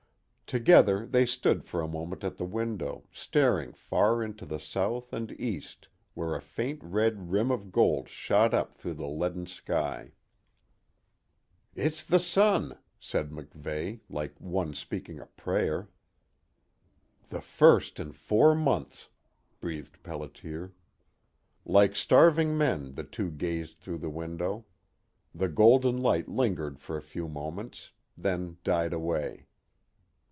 [0.51, 5.31] Together they stood for a moment at the window, staring far to the south and
[5.39, 10.11] east, where a faint red rim of gold shot up through the leaden sky.
[11.73, 15.87] "It's the sun," said MacVeigh, like one speaking a prayer.
[17.29, 19.07] "The first in four months,"
[19.61, 20.73] breathed Pelliter.
[21.63, 24.65] Like starving men the two gazed through the window.
[25.33, 29.45] The golden light lingered for a few moments, then died away.